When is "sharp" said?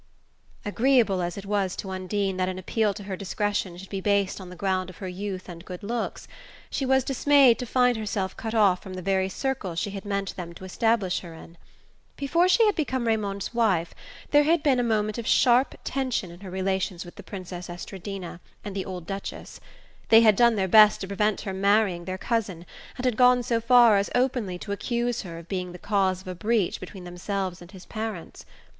15.27-15.75